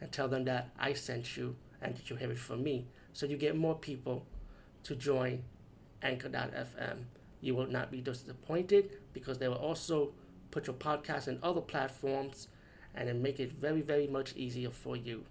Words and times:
and 0.00 0.10
tell 0.12 0.28
them 0.28 0.44
that 0.44 0.70
I 0.78 0.92
sent 0.92 1.36
you 1.36 1.56
and 1.80 1.96
that 1.96 2.10
you 2.10 2.16
have 2.16 2.30
it 2.30 2.38
from 2.38 2.62
me. 2.62 2.86
So 3.12 3.26
you 3.26 3.36
get 3.36 3.56
more 3.56 3.74
people 3.74 4.26
to 4.84 4.94
join 4.94 5.44
Anchor.fm. 6.02 7.04
You 7.40 7.54
will 7.54 7.66
not 7.66 7.90
be 7.90 8.00
disappointed 8.00 8.90
because 9.12 9.38
they 9.38 9.48
will 9.48 9.56
also 9.56 10.12
put 10.50 10.66
your 10.66 10.76
podcast 10.76 11.28
in 11.28 11.38
other 11.42 11.60
platforms 11.60 12.48
and 12.94 13.08
then 13.08 13.22
make 13.22 13.40
it 13.40 13.52
very, 13.52 13.80
very 13.80 14.06
much 14.06 14.34
easier 14.36 14.70
for 14.70 14.96
you. 14.96 15.24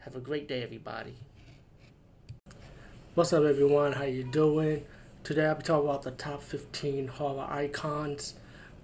Have 0.00 0.14
a 0.14 0.20
great 0.20 0.46
day, 0.46 0.62
everybody. 0.62 1.16
What's 3.14 3.32
up, 3.32 3.44
everyone? 3.44 3.92
How 3.92 4.04
you 4.04 4.24
doing? 4.24 4.84
Today 5.24 5.46
I'll 5.46 5.56
be 5.56 5.62
talking 5.62 5.88
about 5.88 6.02
the 6.02 6.12
top 6.12 6.42
15 6.42 7.08
horror 7.08 7.46
icons. 7.50 8.34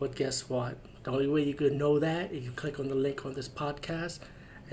But 0.00 0.16
guess 0.16 0.48
what? 0.48 0.78
The 1.04 1.12
only 1.12 1.28
way 1.28 1.44
you 1.44 1.54
could 1.54 1.74
know 1.74 1.98
that 1.98 2.32
is 2.32 2.44
you 2.44 2.50
click 2.52 2.80
on 2.80 2.88
the 2.88 2.94
link 2.94 3.24
on 3.24 3.34
this 3.34 3.48
podcast 3.48 4.18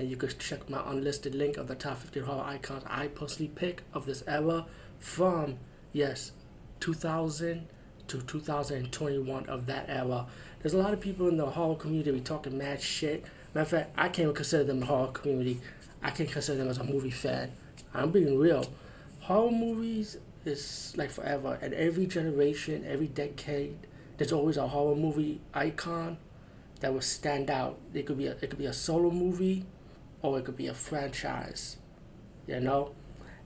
and 0.00 0.10
you 0.10 0.16
could 0.16 0.38
check 0.38 0.68
my 0.70 0.82
unlisted 0.90 1.34
link 1.34 1.58
of 1.58 1.68
the 1.68 1.74
top 1.74 1.98
50 1.98 2.20
horror 2.20 2.42
icons 2.42 2.82
I 2.86 3.08
personally 3.08 3.52
pick 3.54 3.82
of 3.92 4.06
this 4.06 4.24
era 4.26 4.64
from, 4.98 5.58
yes, 5.92 6.32
2000 6.80 7.68
to 8.08 8.22
2021 8.22 9.46
of 9.46 9.66
that 9.66 9.84
era. 9.88 10.26
There's 10.60 10.72
a 10.72 10.78
lot 10.78 10.94
of 10.94 11.00
people 11.00 11.28
in 11.28 11.36
the 11.36 11.44
horror 11.44 11.76
community 11.76 12.12
be 12.12 12.20
talking 12.20 12.56
mad 12.56 12.80
shit. 12.80 13.24
Matter 13.52 13.60
of 13.62 13.68
fact, 13.68 13.90
I 13.98 14.04
can't 14.04 14.20
even 14.20 14.34
consider 14.34 14.64
them 14.64 14.80
the 14.80 14.86
horror 14.86 15.12
community. 15.12 15.60
I 16.02 16.10
can 16.10 16.26
consider 16.26 16.56
them 16.56 16.68
as 16.68 16.78
a 16.78 16.84
movie 16.84 17.10
fan. 17.10 17.52
I'm 17.92 18.10
being 18.10 18.38
real. 18.38 18.64
Horror 19.20 19.50
movies 19.50 20.16
is 20.46 20.94
like 20.96 21.10
forever, 21.10 21.58
and 21.60 21.74
every 21.74 22.06
generation, 22.06 22.86
every 22.88 23.08
decade, 23.08 23.76
there's 24.16 24.32
always 24.32 24.56
a 24.56 24.66
horror 24.66 24.96
movie 24.96 25.42
icon 25.52 26.16
that 26.80 26.94
will 26.94 27.02
stand 27.02 27.50
out. 27.50 27.78
It 27.92 28.06
could 28.06 28.16
be 28.16 28.28
a, 28.28 28.32
it 28.32 28.48
could 28.48 28.58
be 28.58 28.66
a 28.66 28.72
solo 28.72 29.10
movie, 29.10 29.66
or 30.22 30.38
it 30.38 30.44
could 30.44 30.56
be 30.56 30.66
a 30.66 30.74
franchise. 30.74 31.76
You 32.46 32.60
know, 32.60 32.92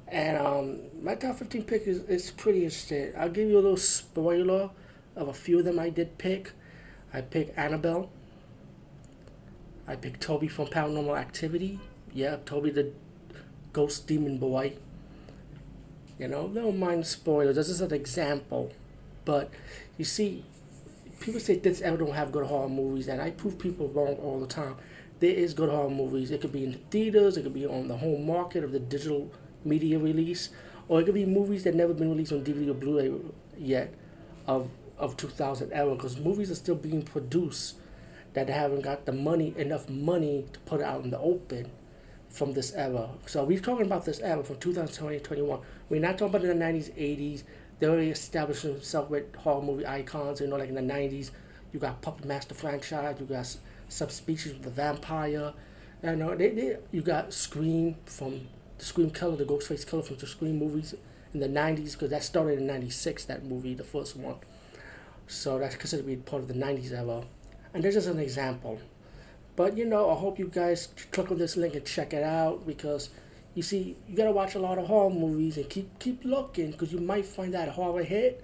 and 0.09 0.37
um, 0.39 0.81
my 1.03 1.15
top 1.15 1.37
15 1.37 1.65
pick 1.65 1.87
is, 1.87 2.05
is 2.05 2.31
pretty 2.31 2.65
interesting. 2.65 3.13
I'll 3.17 3.29
give 3.29 3.49
you 3.49 3.57
a 3.57 3.61
little 3.61 3.77
spoiler 3.77 4.71
of 5.17 5.29
a 5.29 5.35
few 5.35 5.59
of 5.59 5.65
them 5.65 5.79
I 5.79 5.91
did 5.91 6.19
pick. 6.19 6.53
I 7.13 7.21
picked 7.21 7.57
Annabelle. 7.59 8.11
I 9.87 9.97
picked 9.97 10.21
Toby 10.21 10.49
from 10.49 10.67
Paranormal 10.67 11.19
Activity. 11.19 11.81
Yeah, 12.13 12.37
Toby 12.45 12.71
the 12.71 12.93
ghost 13.73 14.07
demon 14.07 14.39
boy. 14.39 14.75
You 16.19 16.29
know, 16.29 16.49
don't 16.49 16.79
mind 16.79 17.07
spoilers. 17.07 17.57
This 17.57 17.69
is 17.69 17.81
an 17.81 17.93
example. 17.93 18.73
But 19.25 19.51
you 19.99 20.05
see, 20.05 20.45
people 21.21 21.41
say 21.41 21.57
this 21.57 21.81
ever 21.81 21.97
don't 21.97 22.13
have 22.13 22.33
good 22.33 22.47
horror 22.47 22.69
movies, 22.69 23.09
and 23.09 23.21
I 23.21 23.31
prove 23.31 23.59
people 23.59 23.89
wrong 23.89 24.17
all 24.17 24.41
the 24.41 24.47
time. 24.47 24.77
There 25.21 25.31
is 25.31 25.55
good 25.55 25.71
horror 25.71 25.91
movies. 25.91 26.31
It 26.31 26.41
could 26.41 26.53
be 26.53 26.65
in 26.65 26.73
the 26.73 26.79
theaters, 26.91 27.37
it 27.37 27.43
could 27.43 27.55
be 27.55 27.67
on 27.67 27.89
the 27.89 27.97
home 27.97 28.27
market 28.27 28.65
of 28.65 28.73
the 28.73 28.81
digital 28.81 29.33
media 29.65 29.99
release, 29.99 30.51
or 30.89 31.01
it 31.01 31.05
could 31.05 31.15
be 31.15 31.27
movies 31.27 31.65
that 31.65 31.75
never 31.75 31.95
been 31.95 32.11
released 32.11 32.33
on 32.33 32.45
DVD 32.45 32.71
or 32.71 32.75
Blu-ray 32.75 33.13
yet 33.57 33.95
of 34.47 34.71
of 34.97 35.17
2000 35.17 35.73
era 35.73 35.95
because 35.95 36.19
movies 36.19 36.51
are 36.51 36.55
still 36.55 36.77
being 36.77 37.03
produced 37.03 37.75
that 38.35 38.49
haven't 38.49 38.83
got 38.83 39.07
the 39.07 39.13
money 39.13 39.55
enough 39.57 39.89
money 39.89 40.45
to 40.53 40.61
put 40.61 40.81
it 40.81 40.87
out 40.87 41.05
in 41.05 41.11
the 41.11 41.19
open 41.19 41.71
from 42.29 42.53
this 42.53 42.73
era. 42.75 43.11
So 43.27 43.45
we're 43.45 43.61
talking 43.61 43.87
about 43.87 44.05
this 44.05 44.21
era 44.21 44.43
from 44.43 44.57
2020 44.57 45.21
21. 45.21 45.61
We're 45.89 46.01
not 46.01 46.19
talking 46.19 46.35
about 46.35 46.43
the 46.43 46.55
90s, 46.55 46.93
80s. 46.97 47.45
They 47.79 47.87
already 47.87 48.11
established 48.11 48.63
themselves 48.63 49.11
with 49.11 49.35
horror 49.37 49.63
movie 49.63 49.87
icons. 49.87 50.41
You 50.41 50.47
know, 50.47 50.57
like 50.57 50.69
in 50.69 50.75
the 50.75 50.81
90s, 50.81 51.31
you 51.73 51.81
got 51.81 52.03
Puppet 52.03 52.25
Master 52.25 52.55
franchise, 52.55 53.17
you 53.19 53.27
got 53.27 53.57
Subspecies 53.89 54.53
of 54.53 54.63
the 54.63 54.71
Vampire. 54.71 55.53
You 56.03 56.17
know, 56.17 56.35
they, 56.35 56.51
they, 56.51 56.77
you 56.93 57.03
got 57.03 57.33
Scream 57.33 57.97
from 58.07 58.49
the 58.79 58.85
Scream 58.85 59.11
Killer, 59.11 59.37
the 59.37 59.45
Ghostface 59.45 59.89
Killer 59.89 60.03
from 60.03 60.17
the 60.17 60.27
Scream 60.27 60.59
movies 60.59 60.95
in 61.33 61.41
the 61.41 61.49
90s, 61.49 61.93
because 61.93 62.11
that 62.11 62.23
started 62.23 62.59
in 62.59 62.67
96, 62.67 63.25
that 63.25 63.45
movie, 63.45 63.75
the 63.75 63.85
first 63.85 64.17
one. 64.17 64.37
So 65.27 65.59
that's 65.59 65.77
considered 65.77 66.03
to 66.03 66.09
be 66.09 66.17
part 66.17 66.43
of 66.43 66.49
the 66.49 66.55
90s 66.55 66.93
era. 66.93 67.25
And 67.73 67.83
there's 67.83 67.95
just 67.95 68.07
an 68.07 68.21
example. 68.21 68.81
But 69.57 69.77
you 69.77 69.85
know, 69.85 70.11
I 70.11 70.15
hope 70.15 70.39
you 70.39 70.49
guys 70.53 70.89
click 71.13 71.31
on 71.31 71.39
this 71.39 71.57
link 71.57 71.75
and 71.75 71.85
check 71.85 72.13
it 72.13 72.23
out 72.23 72.67
because 72.67 73.11
you 73.55 73.63
see, 73.63 73.97
you 74.09 74.17
gotta 74.17 74.33
watch 74.33 74.55
a 74.55 74.59
lot 74.59 74.79
of 74.79 74.87
horror 74.87 75.11
movies 75.11 75.57
and 75.57 75.69
keep 75.69 75.99
keep 75.99 76.25
looking 76.25 76.73
because 76.73 76.93
you 76.93 77.01
might 77.01 77.27
find 77.27 77.55
that 77.55 77.69
horror 77.71 78.03
hit. 78.03 78.43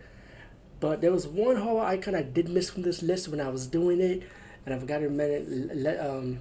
But 0.78 1.00
there 1.00 1.12
was 1.12 1.26
one 1.26 1.56
horror 1.56 1.84
icon 1.84 2.14
I 2.14 2.22
did 2.22 2.48
miss 2.48 2.70
from 2.70 2.82
this 2.82 3.02
list 3.02 3.28
when 3.28 3.40
I 3.40 3.48
was 3.48 3.66
doing 3.66 4.00
it, 4.00 4.22
and 4.64 4.74
I 4.74 4.78
forgot 4.78 4.98
to 4.98 5.10
mention 5.10 5.86
um, 6.00 6.38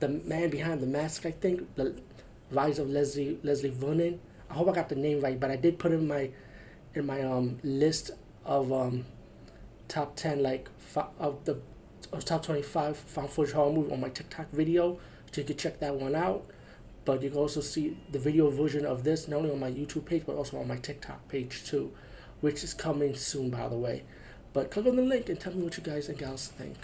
the 0.00 0.08
man 0.08 0.50
behind 0.50 0.80
the 0.80 0.86
mask. 0.86 1.26
I 1.26 1.30
think 1.30 1.74
the 1.76 1.94
Rise 2.50 2.78
of 2.78 2.88
Leslie 2.90 3.38
Leslie 3.42 3.70
Vernon. 3.70 4.18
I 4.48 4.54
hope 4.54 4.68
I 4.68 4.72
got 4.72 4.88
the 4.88 4.96
name 4.96 5.20
right, 5.20 5.38
but 5.38 5.50
I 5.50 5.56
did 5.56 5.78
put 5.78 5.92
in 5.92 6.08
my 6.08 6.30
in 6.94 7.06
my 7.06 7.22
um 7.22 7.60
list 7.62 8.10
of 8.44 8.72
um 8.72 9.04
top 9.86 10.16
ten 10.16 10.42
like 10.42 10.68
of 11.18 11.44
the 11.44 11.58
of 12.12 12.24
top 12.24 12.44
twenty 12.44 12.62
five 12.62 12.96
found 12.96 13.30
footage 13.30 13.54
horror 13.54 13.72
movie 13.72 13.92
on 13.92 14.00
my 14.00 14.08
TikTok 14.08 14.50
video, 14.50 14.98
so 15.30 15.42
you 15.42 15.46
can 15.46 15.56
check 15.56 15.78
that 15.80 15.94
one 15.94 16.16
out. 16.16 16.50
But 17.04 17.22
you 17.22 17.30
can 17.30 17.38
also 17.38 17.60
see 17.60 17.96
the 18.10 18.18
video 18.18 18.50
version 18.50 18.84
of 18.84 19.04
this 19.04 19.26
not 19.26 19.38
only 19.38 19.50
on 19.50 19.60
my 19.60 19.70
YouTube 19.70 20.04
page 20.04 20.24
but 20.26 20.36
also 20.36 20.58
on 20.58 20.68
my 20.68 20.76
TikTok 20.76 21.28
page 21.28 21.64
too, 21.64 21.92
which 22.40 22.62
is 22.62 22.74
coming 22.74 23.14
soon 23.14 23.50
by 23.50 23.68
the 23.68 23.76
way. 23.76 24.04
But 24.52 24.70
click 24.70 24.86
on 24.86 24.96
the 24.96 25.02
link 25.02 25.28
and 25.28 25.38
tell 25.38 25.54
me 25.54 25.62
what 25.62 25.76
you 25.76 25.82
guys 25.82 26.08
and 26.08 26.18
gals 26.18 26.48
think. 26.48 26.76